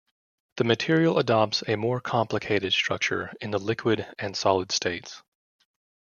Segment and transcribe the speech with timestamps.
[0.57, 5.21] The material adopts a more complicated structure in the liquid and solid states.